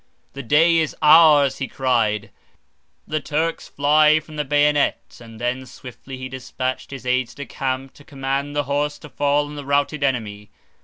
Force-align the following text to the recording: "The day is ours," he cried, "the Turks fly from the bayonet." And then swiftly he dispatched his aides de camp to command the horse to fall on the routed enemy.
"The 0.33 0.41
day 0.41 0.77
is 0.77 0.95
ours," 1.03 1.59
he 1.59 1.67
cried, 1.67 2.31
"the 3.05 3.19
Turks 3.19 3.67
fly 3.67 4.19
from 4.19 4.35
the 4.35 4.43
bayonet." 4.43 5.19
And 5.23 5.39
then 5.39 5.67
swiftly 5.67 6.17
he 6.17 6.27
dispatched 6.27 6.89
his 6.89 7.05
aides 7.05 7.35
de 7.35 7.45
camp 7.45 7.93
to 7.93 8.03
command 8.03 8.55
the 8.55 8.63
horse 8.63 8.97
to 8.97 9.09
fall 9.09 9.45
on 9.45 9.53
the 9.55 9.63
routed 9.63 10.03
enemy. 10.03 10.49